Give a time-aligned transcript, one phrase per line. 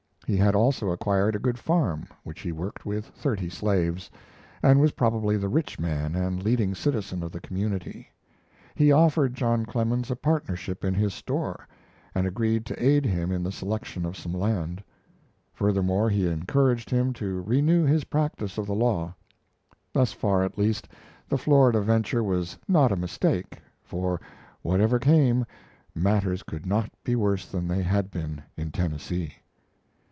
[0.27, 4.09] He had also acquired a good farm, which he worked with thirty slaves,
[4.63, 8.07] and was probably the rich man and leading citizen of the community.
[8.73, 11.67] He offered John Clemens a partnership in his store,
[12.15, 14.81] and agreed to aid him in the selection of some land.
[15.53, 19.13] Furthermore, he encouraged him to renew his practice of the law.
[19.91, 20.87] Thus far, at least,
[21.27, 24.21] the Florida venture was not a mistake, for,
[24.61, 25.45] whatever came,
[25.93, 29.33] matters could not be worse than they had been in Tennessee.